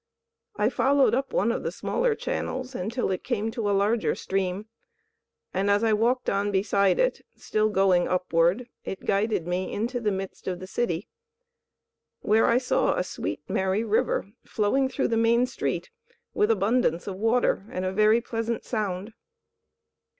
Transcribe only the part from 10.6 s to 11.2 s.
city,